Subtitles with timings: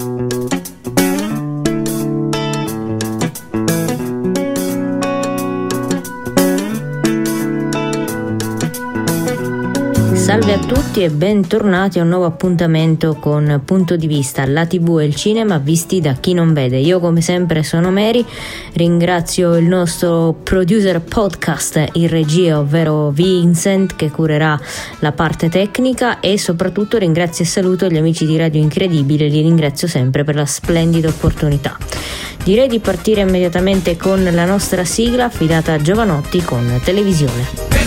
[0.00, 0.57] Thank you.
[10.40, 15.00] Salve a tutti e bentornati a un nuovo appuntamento con Punto di Vista, la tv
[15.00, 16.78] e il cinema visti da chi non vede.
[16.78, 18.24] Io come sempre sono Mary,
[18.74, 24.56] ringrazio il nostro producer podcast in regia, ovvero Vincent che curerà
[25.00, 29.88] la parte tecnica e soprattutto ringrazio e saluto gli amici di Radio Incredibile, li ringrazio
[29.88, 31.76] sempre per la splendida opportunità.
[32.44, 37.77] Direi di partire immediatamente con la nostra sigla affidata a Giovanotti con televisione.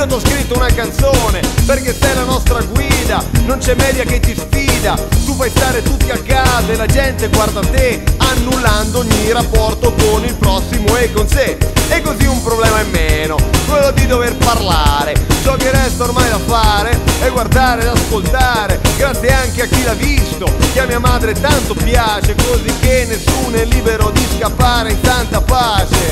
[0.00, 3.22] Io ti ho scritto una canzone perché sei la nostra guida.
[3.44, 4.94] Non c'è media che ti sfida.
[5.26, 10.24] Tu fai stare tutti a casa e la gente guarda te, annullando ogni rapporto con
[10.24, 11.58] il prossimo e con sé.
[11.90, 13.36] E così un problema in meno,
[13.68, 15.12] quello di dover parlare.
[15.42, 18.80] Ciò che resta ormai da fare è guardare ed ascoltare.
[18.96, 23.54] Grazie anche a chi l'ha visto, che a mia madre tanto piace, così che nessuno
[23.54, 26.09] è libero di scappare in santa pace.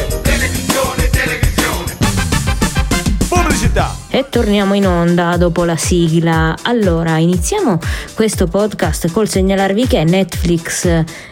[4.19, 6.55] fait Torniamo in onda dopo la sigla.
[6.63, 7.81] Allora, iniziamo
[8.15, 10.87] questo podcast col segnalarvi che Netflix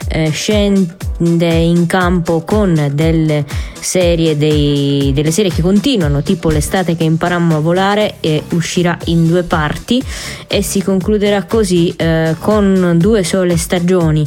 [0.08, 3.44] eh, scende in campo con delle
[3.78, 9.28] serie, dei, delle serie che continuano, tipo l'estate che imparammo a volare e uscirà in
[9.28, 10.02] due parti
[10.48, 14.26] e si concluderà così eh, con due sole stagioni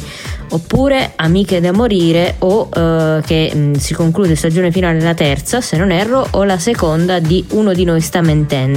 [0.52, 5.76] oppure Amiche da morire o eh, che mh, si conclude stagione finale la terza se
[5.76, 8.69] non erro o la seconda di Uno di noi sta mentendo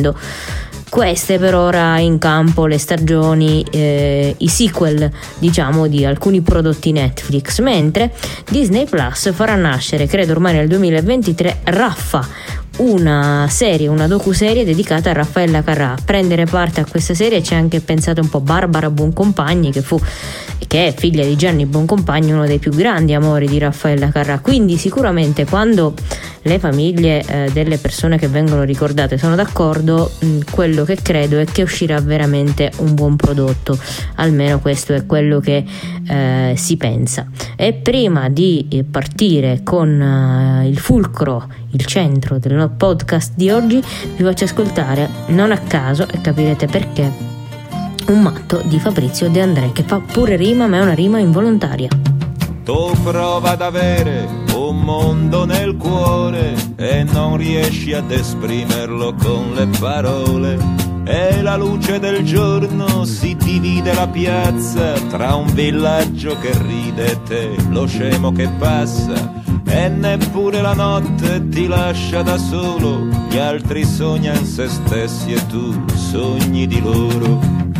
[0.94, 7.62] queste per ora in campo le stagioni, eh, i sequel diciamo di alcuni prodotti Netflix,
[7.62, 8.14] mentre
[8.48, 12.28] Disney Plus farà nascere, credo ormai nel 2023, Raffa,
[12.78, 15.96] una serie, una docu-serie dedicata a Raffaella Carrà.
[16.04, 20.00] Prendere parte a questa serie c'è anche pensate un po' Barbara Buoncompagni che fu
[20.74, 24.40] che è figlia di Gianni Boncompagni, uno dei più grandi amori di Raffaella Carrà.
[24.40, 25.94] Quindi sicuramente quando
[26.42, 31.46] le famiglie eh, delle persone che vengono ricordate sono d'accordo, mh, quello che credo è
[31.46, 33.78] che uscirà veramente un buon prodotto,
[34.16, 35.64] almeno questo è quello che
[36.08, 37.28] eh, si pensa.
[37.56, 43.82] E prima di partire con uh, il fulcro, il centro del podcast di oggi,
[44.16, 47.12] vi faccio ascoltare non a caso e capirete perché
[48.08, 51.90] un matto di Fabrizio De André che fa pure rima ma è una rima involontaria.
[52.64, 59.68] Tu prova ad avere un mondo nel cuore e non riesci ad esprimerlo con le
[59.80, 60.92] parole.
[61.06, 67.24] E la luce del giorno si divide la piazza tra un villaggio che ride e
[67.24, 69.43] te, lo scemo che passa.
[69.76, 75.84] E neppure la notte ti lascia da solo, gli altri sognano se stessi e tu
[75.96, 77.73] sogni di loro.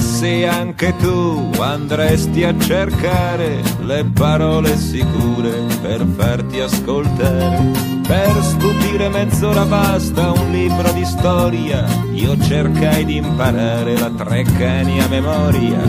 [0.00, 7.58] Se anche tu andresti a cercare le parole sicure per farti ascoltare,
[8.06, 15.08] per stupire mezz'ora basta un libro di storia, io cercai di imparare la Treccani a
[15.08, 15.82] memoria.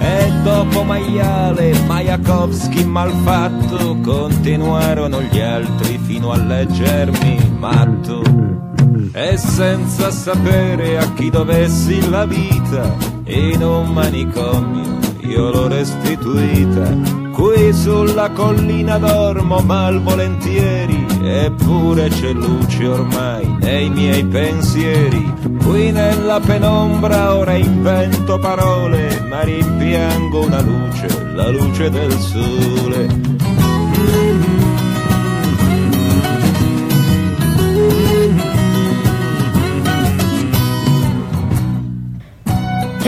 [0.00, 8.67] E dopo Maiale, Majakovski malfatto, continuarono gli altri fino a leggermi matto
[9.12, 12.94] e senza sapere a chi dovessi la vita
[13.24, 17.26] in un manicomio io l'ho restituita.
[17.32, 25.32] Qui sulla collina dormo malvolentieri eppure c'è luce ormai nei miei pensieri.
[25.62, 33.27] Qui nella penombra ora invento parole ma rimpiango una luce la luce del sole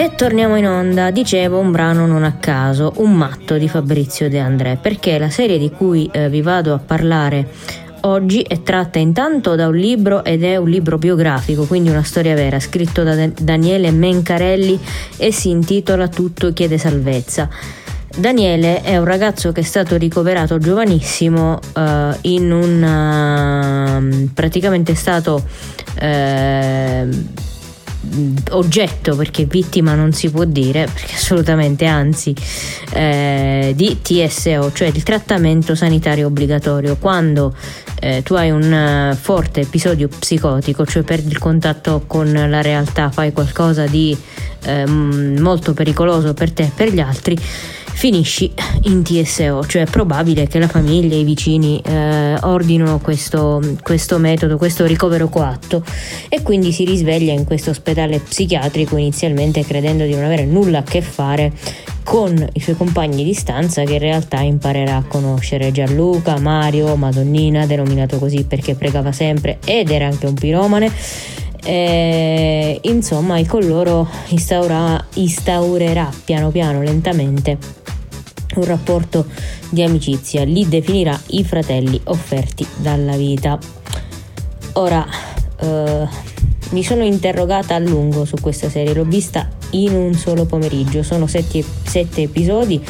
[0.00, 4.38] E torniamo in onda, dicevo un brano non a caso, Un matto di Fabrizio De
[4.38, 7.46] André, perché la serie di cui eh, vi vado a parlare
[8.00, 12.34] oggi è tratta intanto da un libro ed è un libro biografico, quindi una storia
[12.34, 14.80] vera, scritto da Daniele Mencarelli
[15.18, 17.50] e si intitola Tutto chiede salvezza.
[18.16, 25.44] Daniele è un ragazzo che è stato ricoverato giovanissimo uh, in un uh, praticamente stato
[26.00, 27.06] eh,
[28.50, 32.34] oggetto perché vittima non si può dire perché assolutamente anzi
[32.92, 36.96] eh, di TSO cioè il trattamento sanitario obbligatorio.
[36.96, 37.54] Quando
[38.00, 43.10] eh, tu hai un uh, forte episodio psicotico cioè perdi il contatto con la realtà
[43.10, 44.16] fai qualcosa di
[44.64, 47.38] eh, molto pericoloso per te e per gli altri
[48.00, 48.50] finisci
[48.84, 54.16] in TSO, cioè è probabile che la famiglia e i vicini eh, ordinino questo, questo
[54.16, 55.84] metodo, questo ricovero coatto
[56.30, 60.82] e quindi si risveglia in questo ospedale psichiatrico inizialmente credendo di non avere nulla a
[60.82, 61.52] che fare
[62.02, 67.66] con i suoi compagni di stanza che in realtà imparerà a conoscere Gianluca, Mario, Madonnina,
[67.66, 70.90] denominato così perché pregava sempre ed era anche un piromane.
[71.62, 77.58] E, insomma, con loro instaura, instaurerà piano piano, lentamente
[78.56, 79.26] un rapporto
[79.70, 83.58] di amicizia, li definirà i fratelli offerti dalla vita.
[84.74, 85.06] Ora,
[85.60, 86.08] eh,
[86.70, 91.26] mi sono interrogata a lungo su questa serie, l'ho vista in un solo pomeriggio, sono
[91.26, 92.80] sette, sette episodi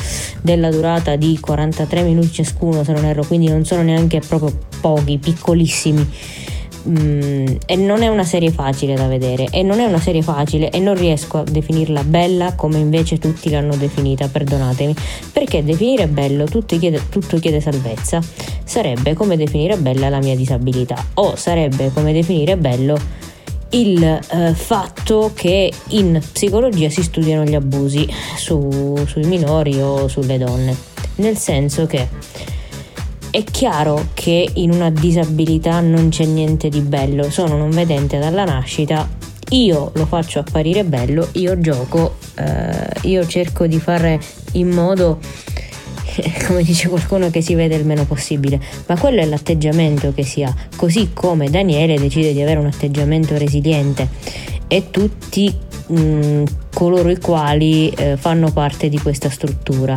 [0.40, 5.18] della durata di 43 minuti ciascuno se non erro, quindi non sono neanche proprio pochi,
[5.18, 6.08] piccolissimi
[6.88, 10.70] Mm, e non è una serie facile da vedere e non è una serie facile
[10.70, 14.94] e non riesco a definirla bella come invece tutti l'hanno definita, perdonatemi,
[15.30, 18.20] perché definire bello tutto chiede, tutto chiede salvezza,
[18.64, 22.98] sarebbe come definire bella la mia disabilità o sarebbe come definire bello
[23.70, 30.38] il eh, fatto che in psicologia si studiano gli abusi su, sui minori o sulle
[30.38, 30.74] donne,
[31.16, 32.08] nel senso che
[33.30, 38.44] è chiaro che in una disabilità non c'è niente di bello, sono non vedente dalla
[38.44, 39.08] nascita,
[39.50, 44.20] io lo faccio apparire bello, io gioco, eh, io cerco di fare
[44.52, 45.20] in modo,
[46.46, 50.42] come dice qualcuno, che si vede il meno possibile, ma quello è l'atteggiamento che si
[50.42, 54.08] ha, così come Daniele decide di avere un atteggiamento resiliente.
[54.66, 55.52] E tutti
[55.86, 59.96] mh, mm, coloro i quali eh, fanno parte di questa struttura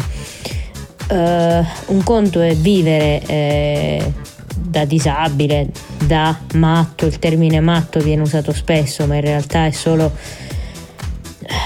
[1.09, 4.13] uh, un conto è vivere eh,
[4.55, 5.69] da disabile,
[6.05, 10.11] da matto, il termine matto viene usato spesso, ma in realtà è solo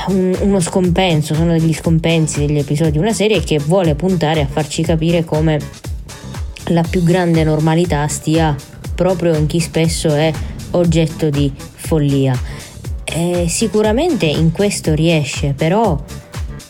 [0.08, 4.84] un, uno scompenso, sono degli scompensi degli episodi, una serie che vuole puntare a farci
[4.84, 5.60] capire come
[6.68, 8.56] la più grande normalità stia
[8.94, 10.32] proprio in chi spesso è
[10.72, 12.38] oggetto di follia.
[13.04, 15.98] E sicuramente in questo riesce, però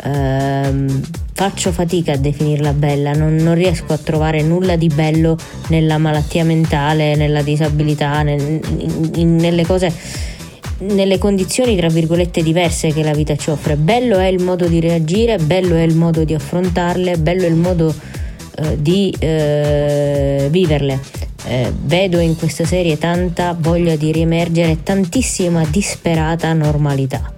[0.03, 1.01] ehm,
[1.33, 5.37] faccio fatica a definirla bella, non, non, riesco a trovare nulla di bello
[5.69, 9.93] nella malattia mentale, nella disabilità, nel, in, in, nelle cose,
[10.79, 13.75] nelle condizioni tra virgolette diverse che la vita ci offre.
[13.75, 17.55] Bello è il modo di reagire, bello è il modo di affrontarle, bello è il
[17.55, 17.93] modo
[18.55, 20.99] eh, di eh, viverle.
[21.45, 27.31] Eh, vedo in questa serie tanta voglia di riemergere, tantissima disperata normalità.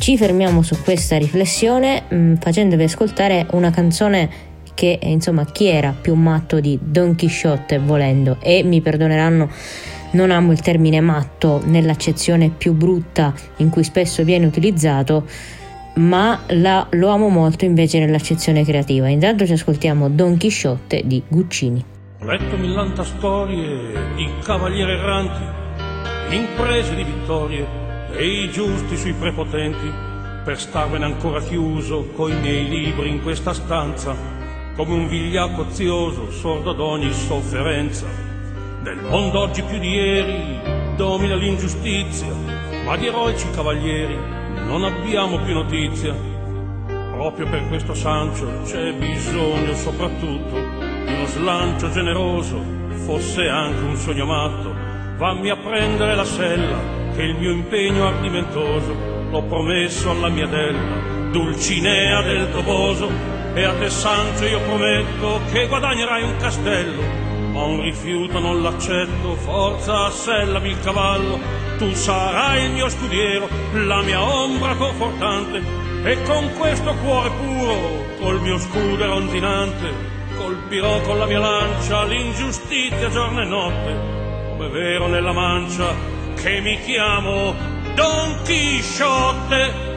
[0.00, 4.30] Ci fermiamo su questa riflessione mh, mm, facendovi ascoltare una canzone
[4.72, 8.38] che insomma chi era più matto di Don Chisciotte volendo.
[8.40, 9.50] E mi perdoneranno
[10.12, 15.26] non amo il termine matto nell'accezione più brutta in cui spesso viene utilizzato
[15.96, 19.06] ma la, lo amo molto invece nell'accezione creativa.
[19.06, 21.84] Intanto ci ascoltiamo Don Chisciotte di Guccini.
[22.20, 25.58] Ho letto millanta storie di cavalieri erranti
[26.30, 27.79] imprese di vittorie
[28.12, 30.08] e i giusti sui prepotenti,
[30.44, 34.16] per starvene ancora chiuso coi miei libri in questa stanza,
[34.74, 38.06] come un vigliacco ozioso, sordo ad ogni sofferenza.
[38.82, 40.60] Nel mondo oggi più di ieri
[40.96, 42.32] domina l'ingiustizia,
[42.84, 44.16] ma di eroici cavalieri
[44.64, 46.14] non abbiamo più notizia.
[47.12, 50.58] Proprio per questo sancio c'è bisogno soprattutto
[51.04, 52.58] di uno slancio generoso,
[53.04, 54.74] fosse anche un sogno matto,
[55.18, 58.96] vammi a prendere la sella che il mio impegno ardimentoso
[59.30, 63.08] l'ho promesso alla mia della, Dulcinea del Toboso,
[63.54, 67.02] e a te Sancio io prometto che guadagnerai un castello,
[67.52, 71.38] ma un rifiuto non l'accetto, forza assellami il cavallo,
[71.76, 75.62] tu sarai il mio scudiero, la mia ombra confortante,
[76.02, 79.92] e con questo cuore puro, col mio scudo rondinante,
[80.36, 83.96] colpirò con la mia lancia l'ingiustizia giorno e notte,
[84.56, 87.54] come vero nella mancia che mi chiamo
[87.94, 89.88] Don Chisciotte.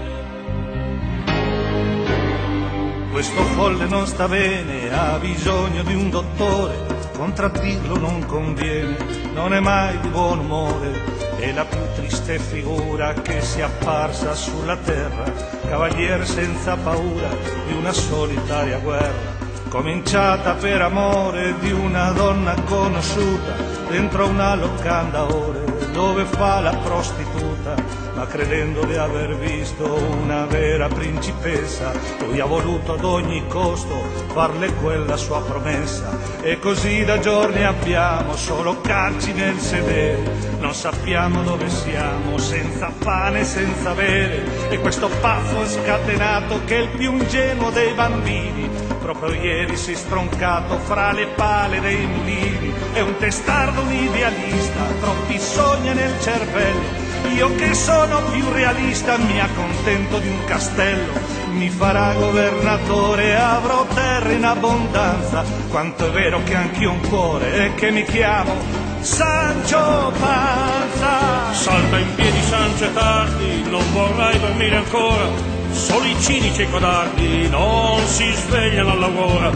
[3.11, 6.75] Questo folle non sta bene, ha bisogno di un dottore,
[7.15, 8.97] contraddirlo non conviene,
[9.33, 10.91] non è mai di buon umore,
[11.37, 15.31] è la più triste figura che sia apparsa sulla terra,
[15.69, 17.29] cavaliere senza paura
[17.67, 19.37] di una solitaria guerra,
[19.69, 23.55] cominciata per amore di una donna conosciuta
[23.87, 25.62] dentro una locanda ore
[25.93, 27.75] dove fa la prostituta,
[28.15, 31.93] ma credendo di aver visto una vera principessa,
[32.25, 34.01] lui ha voluto ad ogni costo
[34.33, 36.17] farle quella sua promessa.
[36.41, 43.45] E così da giorni abbiamo solo calci nel sedere, non sappiamo dove siamo, senza pane,
[43.45, 44.69] senza bere.
[44.69, 49.95] E questo pazzo scatenato che è il più ingenuo dei bambini proprio ieri si è
[49.95, 57.11] stroncato fra le pale dei mulini, è un testardo, un idealista, troppi sogni nel cervello,
[57.35, 61.11] io che sono più realista mi accontento di un castello,
[61.51, 67.75] mi farà governatore, avrò terra in abbondanza, quanto è vero che anch'io un cuore e
[67.75, 68.55] che mi chiamo
[69.01, 71.51] Sancio Panza.
[71.51, 76.69] Salta in piedi Sancio e tardi, non vorrai dormire ancora Solo i cinici e i
[76.69, 79.51] codardi non si svegliano all'aurora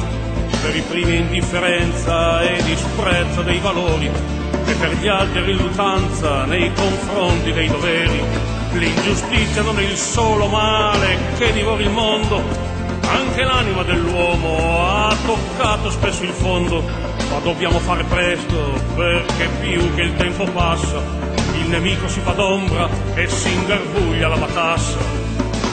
[0.62, 4.10] per i primi indifferenza e disprezzo dei valori
[4.66, 8.22] e per gli altri riluttanza nei confronti dei doveri.
[8.74, 12.42] L'ingiustizia non è il solo male che divora il mondo,
[13.04, 16.84] anche l'anima dell'uomo ha toccato spesso il fondo,
[17.30, 21.02] ma dobbiamo fare presto perché più che il tempo passa,
[21.60, 25.27] il nemico si fa d'ombra e si ingarbuglia la matassa.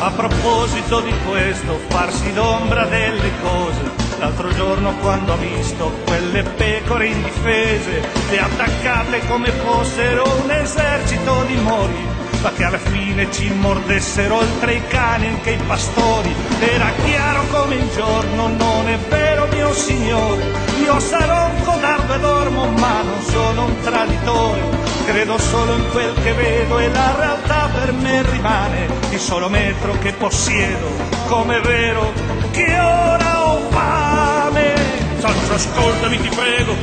[0.05, 3.81] A proposito di questo, farsi l'ombra delle cose,
[4.19, 11.57] l'altro giorno quando ho visto quelle pecore indifese, le attaccate come fossero un esercito di
[11.57, 12.07] mori,
[12.43, 17.77] ma che alla fine ci mordessero oltre i cani anche i pastori, era chiaro come
[17.77, 20.45] il giorno, non è vero mio signore,
[20.83, 26.15] io sarò un codardo e dormo, ma non sono un traditore credo solo in quel
[26.23, 30.87] che vedo e la realtà per me rimane il solo metro che possiedo,
[31.27, 32.13] come vero
[32.51, 34.75] che ora ho fame.
[35.19, 36.75] Sancio, ascoltami, ti prego,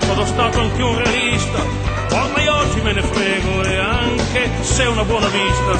[0.00, 1.62] sono stato anche un realista,
[2.10, 5.72] ormai oggi me ne frego e anche se una buona vista,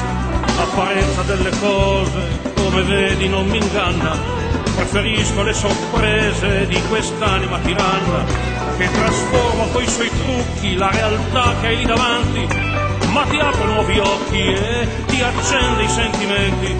[0.57, 2.19] l'apparenza delle cose,
[2.55, 4.37] come vedi, non mi inganna.
[4.75, 11.83] Preferisco le sorprese di quest'anima tiranna che trasforma coi suoi trucchi la realtà che hai
[11.83, 12.47] davanti,
[13.11, 16.73] ma ti apre nuovi occhi e ti accende i sentimenti.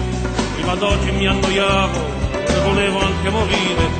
[0.54, 1.98] Prima d'oggi mi annoiavo
[2.32, 3.90] e volevo anche morire,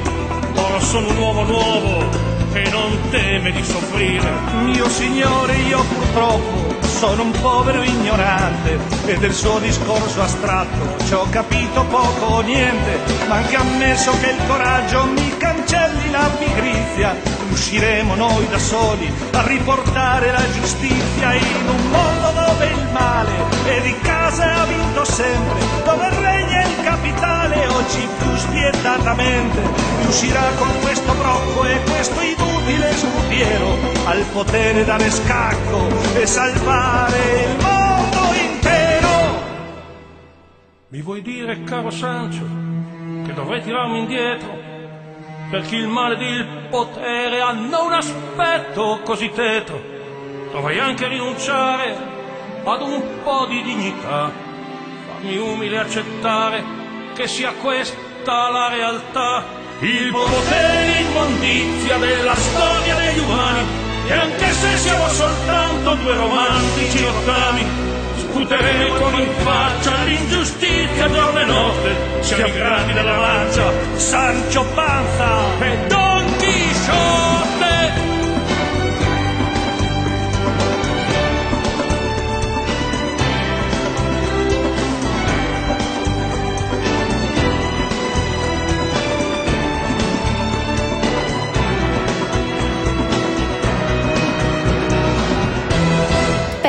[0.54, 2.08] ora sono un uomo nuovo
[2.54, 4.30] che non teme di soffrire.
[4.62, 11.26] Mio signore, io purtroppo sono un povero ignorante e del suo discorso astratto ci ho
[11.28, 15.49] capito poco o niente, ma anche ammesso che il coraggio mi cancelli
[16.10, 17.14] la pigrizia
[17.50, 23.32] usciremo noi da soli a riportare la giustizia in un mondo dove il male
[23.64, 29.60] e di casa ha vinto sempre, dove regna il capitale oggi più spietatamente
[30.00, 37.62] riuscirà con questo brocco e questo inutile scudiero al potere dare scacco e salvare il
[37.62, 39.48] mondo intero.
[40.88, 42.44] Mi vuoi dire, caro Sancio,
[43.24, 44.69] che dovrei tirarmi indietro?
[45.50, 49.82] Perché il male ed il potere hanno un aspetto così tetro.
[50.52, 51.96] Dovrei anche rinunciare
[52.64, 54.30] ad un po' di dignità,
[55.06, 56.62] farmi umile accettare
[57.14, 59.44] che sia questa la realtà.
[59.80, 63.66] Il potere l'immondizia della storia degli umani,
[64.06, 67.66] e anche se siamo soltanto due romantici rottami,
[68.30, 75.86] sputeremo con in faccia l'ingiustizia giorno e notte, siamo grandi della mancia, Sancio Panza e
[75.88, 77.29] Don Chisciotte.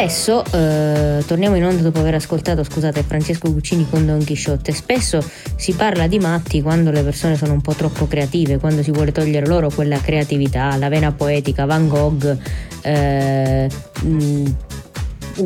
[0.01, 5.23] Spesso, eh, torniamo in onda dopo aver ascoltato, scusate, Francesco Guccini con Don Chisciotte, spesso
[5.55, 9.11] si parla di matti quando le persone sono un po' troppo creative, quando si vuole
[9.11, 12.35] togliere loro quella creatività, la vena poetica, Van Gogh,
[12.81, 13.69] eh,
[14.03, 14.45] mm,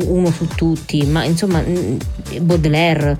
[0.06, 1.96] uno su tutti, ma insomma mm,
[2.40, 3.18] Baudelaire,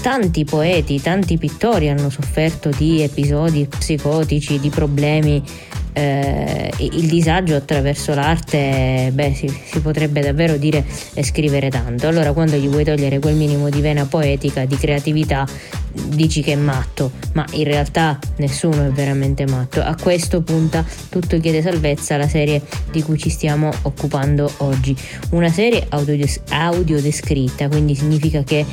[0.00, 5.42] tanti poeti, tanti pittori hanno sofferto di episodi psicotici, di problemi
[5.98, 12.06] eh, il disagio attraverso l'arte, beh, si, si, potrebbe davvero dire e scrivere tanto.
[12.06, 15.44] Allora, quando gli vuoi togliere quel minimo di vena poetica, di creatività,
[16.06, 19.82] dici che è matto, ma in realtà nessuno è veramente matto.
[19.82, 22.62] A questo punta tutto chiede salvezza la serie
[22.92, 24.96] di cui ci stiamo occupando oggi.
[25.30, 28.64] Una serie audiodescritta, quindi significa che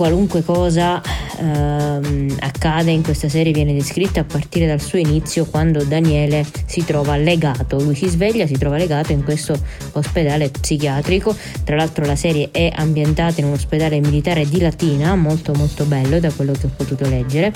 [0.00, 1.02] qualunque cosa
[1.38, 6.86] ehm, accade in questa serie viene descritta a partire dal suo inizio quando Daniele si
[6.86, 9.54] trova legato, lui si sveglia, si trova legato in questo
[9.92, 15.52] ospedale psichiatrico, tra l'altro la serie è ambientata in un ospedale militare di Latina, molto
[15.52, 17.52] molto bello da quello che ho potuto leggere.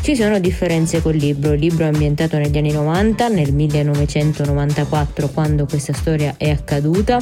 [0.00, 5.66] Ci sono differenze col libro, il libro è ambientato negli anni 90, nel 1994 quando
[5.66, 7.20] questa storia è accaduta.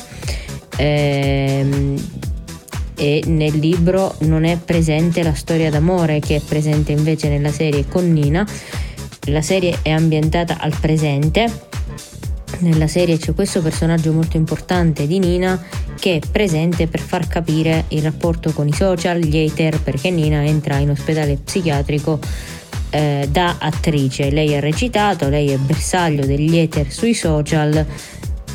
[0.76, 1.96] Ehm,
[2.98, 7.86] e nel libro non è presente la storia d'amore che è presente invece nella serie
[7.86, 8.46] con Nina.
[9.26, 11.66] La serie è ambientata al presente.
[12.58, 15.62] Nella serie c'è questo personaggio molto importante di Nina
[15.98, 20.44] che è presente per far capire il rapporto con i social, gli hater, perché Nina
[20.44, 22.18] entra in ospedale psichiatrico
[22.90, 24.30] eh, da attrice.
[24.30, 27.86] Lei ha recitato, lei è bersaglio degli hater sui social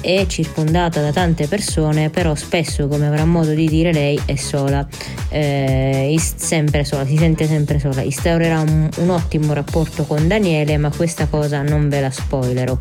[0.04, 4.86] è circondata da tante persone, però spesso, come avrà modo di dire lei, è sola,
[5.30, 8.02] eh, sempre sola, si sente sempre sola.
[8.02, 12.78] Instaurerà un, un ottimo rapporto con Daniele, ma questa cosa non ve la spoilerò.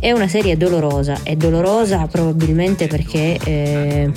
[0.00, 4.10] È una serie dolorosa, è dolorosa probabilmente perché eh,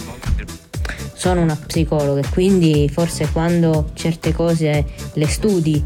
[1.14, 5.84] sono una psicologa e quindi forse quando certe cose le studi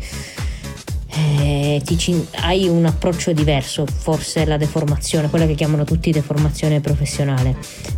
[1.43, 7.57] eh, ti, hai un approccio diverso, forse la deformazione, quella che chiamano tutti deformazione professionale.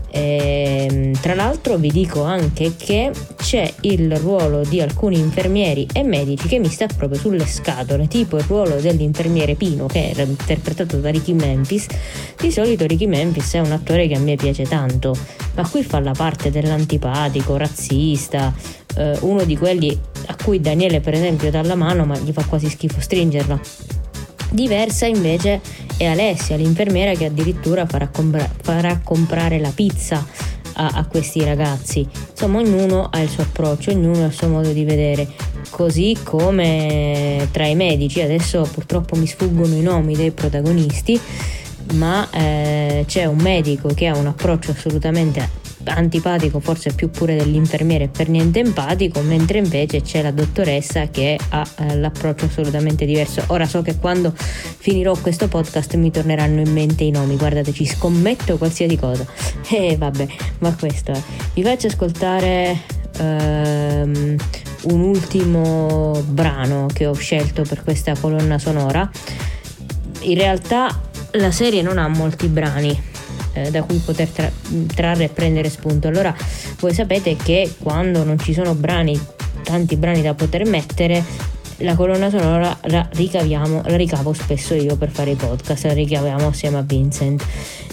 [0.09, 6.47] Eh, tra l'altro vi dico anche che c'è il ruolo di alcuni infermieri e medici
[6.47, 11.11] che mi sta proprio sulle scatole, tipo il ruolo dell'infermiere Pino che era interpretato da
[11.11, 11.85] Ricky Memphis.
[12.39, 15.15] Di solito Ricky Memphis è un attore che a me piace tanto,
[15.53, 18.53] ma qui fa la parte dell'antipatico, razzista,
[18.95, 19.97] eh, uno di quelli
[20.27, 23.59] a cui Daniele per esempio dà la mano ma gli fa quasi schifo stringerla.
[24.51, 25.59] Diversa invece
[25.97, 30.25] è Alessia, l'infermiera che addirittura farà, compra- farà comprare la pizza
[30.75, 32.07] a, a, questi ragazzi.
[32.31, 35.27] Insomma, ognuno ha il suo approccio, ognuno ha il suo modo di vedere.
[35.69, 41.19] Così come tra i medici, adesso purtroppo mi sfuggono i nomi dei protagonisti,
[41.93, 48.07] ma eh, c'è un medico che ha un approccio assolutamente antipatico, forse più pure dell'infermiere,
[48.07, 53.43] per niente empatico, mentre invece c'è la dottoressa che ha eh, l'approccio assolutamente diverso.
[53.47, 57.85] Ora so che quando finirò questo podcast mi torneranno in mente i nomi, guardate, ci
[57.85, 59.25] scommetto qualsiasi cosa.
[59.69, 60.27] E eh, vabbè,
[60.59, 61.21] ma questo è.
[61.53, 62.81] Vi faccio ascoltare
[63.19, 64.35] um,
[64.83, 69.09] un ultimo brano che ho scelto per questa colonna sonora.
[70.21, 72.99] In realtà la serie non ha molti brani,
[73.55, 74.51] eh, da cui poter tra-
[74.93, 76.07] trarre e prendere spunto.
[76.07, 76.35] Allora
[76.79, 79.19] voi sapete che quando non ci sono brani,
[79.63, 81.23] tanti brani da poter mettere,
[81.79, 86.47] la colonna sonora la ricaviamo, la ricavo spesso io per fare i podcast, la ricaviamo
[86.47, 87.43] assieme a Vincent.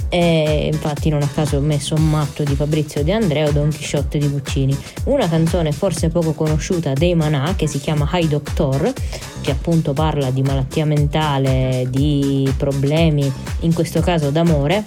[0.09, 3.71] E infatti non a caso ho messo un matto di Fabrizio De Andrea o Don
[3.71, 4.77] Chisciotte di Puccini.
[5.05, 8.93] Una canzone forse poco conosciuta dei Manà che si chiama High Doctor,
[9.41, 14.85] che appunto parla di malattia mentale, di problemi, in questo caso d'amore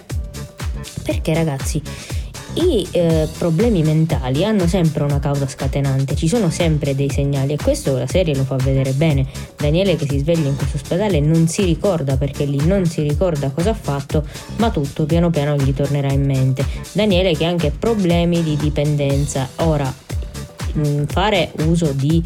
[1.06, 1.80] perché ragazzi,
[2.56, 7.58] i eh, problemi mentali hanno sempre una causa scatenante, ci sono sempre dei segnali e
[7.58, 9.28] questo la serie lo fa vedere bene.
[9.56, 13.52] Daniele che si sveglia in questo ospedale non si ricorda perché lì non si ricorda
[13.52, 14.26] cosa ha fatto,
[14.58, 16.65] ma tutto piano piano gli tornerà in mente.
[16.94, 19.48] Daniele che ha anche problemi di dipendenza.
[19.58, 19.94] Ora,
[20.74, 22.24] mh, fare uso di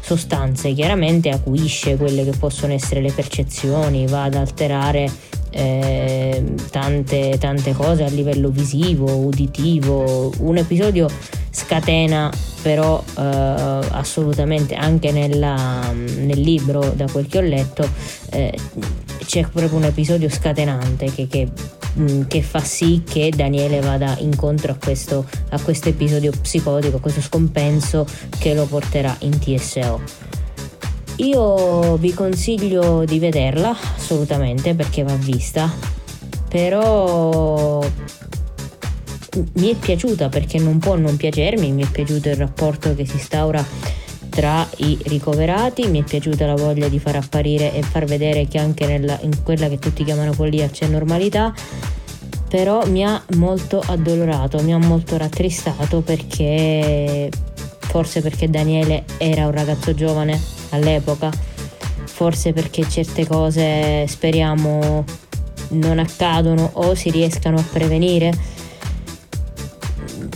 [0.00, 5.08] sostanze chiaramente acuisce quelle che possono essere le percezioni, va ad alterare
[5.50, 10.32] eh, tante, tante cose a livello visivo, uditivo.
[10.38, 11.08] Un episodio
[11.50, 12.30] scatena
[12.62, 17.88] però eh, assolutamente anche nella, nel libro da quel che ho letto
[18.30, 18.52] eh,
[19.24, 21.48] c'è proprio un episodio scatenante che, che,
[21.98, 27.00] mm, che, fa sì che Daniele vada incontro a questo, a questo episodio psicotico, a
[27.00, 28.06] questo scompenso
[28.38, 30.36] che lo porterà in TSO.
[31.18, 35.68] Io vi consiglio di vederla assolutamente perché va vista,
[36.48, 37.84] però
[39.54, 43.16] mi è piaciuta perché non può non piacermi, mi è piaciuto il rapporto che si
[43.16, 43.64] instaura
[44.28, 48.58] tra i ricoverati, mi è piaciuta la voglia di far apparire e far vedere che
[48.58, 51.52] anche nella, in quella che tutti chiamano follia c'è normalità,
[52.48, 57.28] però mi ha molto addolorato, mi ha molto rattristato perché
[57.88, 60.38] forse perché Daniele era un ragazzo giovane
[60.70, 61.30] all'epoca,
[62.04, 65.04] forse perché certe cose speriamo
[65.70, 68.56] non accadono o si riescano a prevenire.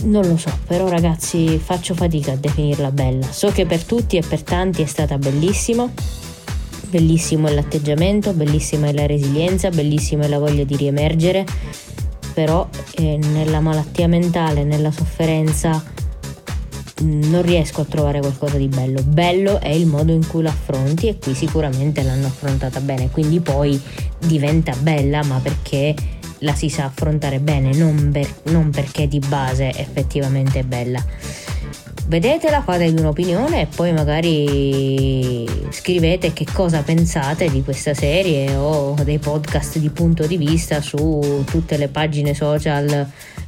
[0.03, 3.31] Non lo so, però ragazzi faccio fatica a definirla bella.
[3.31, 5.87] So che per tutti e per tanti è stata bellissima.
[6.89, 11.45] Bellissimo è l'atteggiamento, bellissima è la resilienza, bellissima è la voglia di riemergere,
[12.33, 15.92] però eh, nella malattia mentale, nella sofferenza
[17.03, 19.01] non riesco a trovare qualcosa di bello.
[19.03, 23.79] Bello è il modo in cui l'affronti e qui sicuramente l'hanno affrontata bene, quindi poi
[24.19, 25.95] diventa bella, ma perché
[26.39, 31.03] la si sa affrontare bene, non, per, non perché di base effettivamente è bella
[32.07, 39.19] vedetela, fatevi un'opinione e poi magari scrivete che cosa pensate di questa serie o dei
[39.19, 43.07] podcast di punto di vista su tutte le pagine social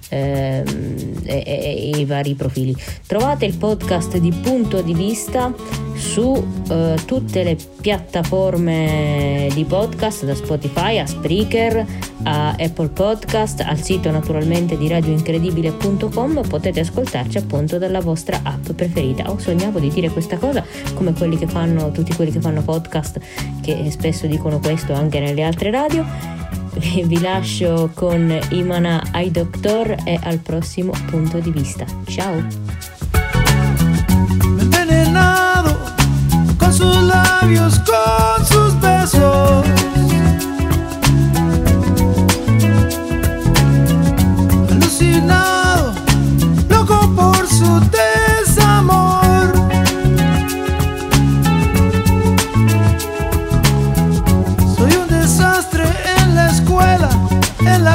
[0.10, 2.76] ehm, e, e, e, i vari profili.
[3.06, 5.54] Trovate il podcast di punto di vista
[5.96, 11.86] su eh, tutte le piattaforme di podcast, da Spotify a Spreaker
[12.24, 19.30] a Apple Podcast, al sito naturalmente di radioincredibile.com potete ascoltarci appunto dalla vostra app preferita.
[19.30, 20.64] Ho sognato di dire questa cosa
[20.94, 23.20] come quelli che fanno, tutti quelli che fanno podcast
[23.62, 26.45] che spesso dicono questo anche nelle altre radio
[26.80, 31.86] vi lascio con Imana ai Doctor e al prossimo punto di vista.
[32.06, 32.44] Ciao!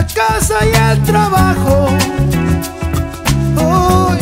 [0.06, 1.88] Casa y el trabajo.
[3.56, 4.14] Oh.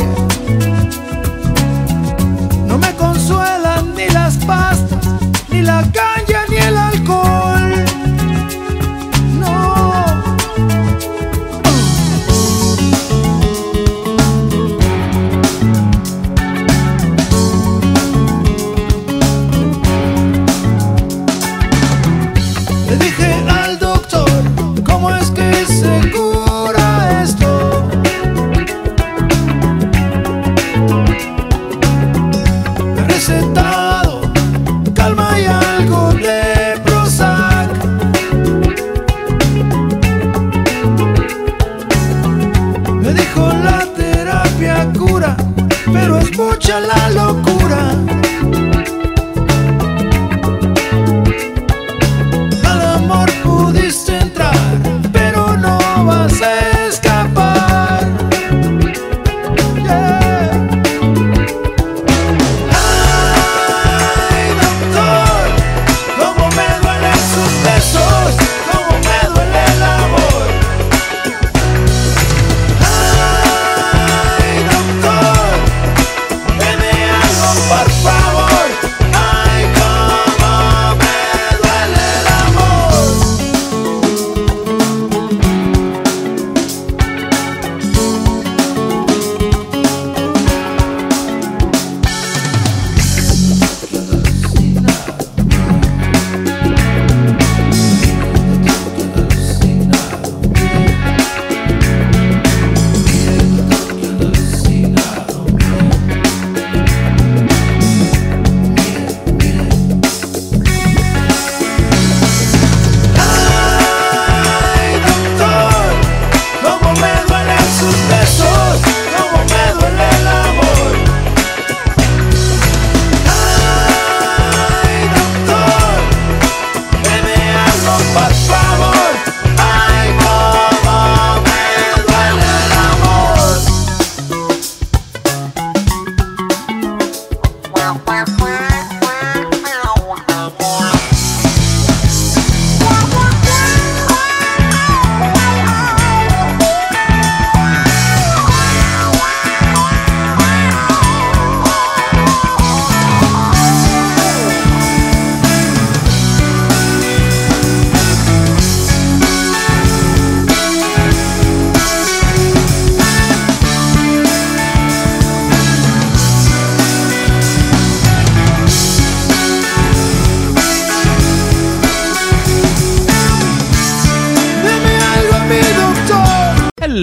[2.66, 5.06] No me consuelan ni las pastas,
[5.50, 5.82] ni la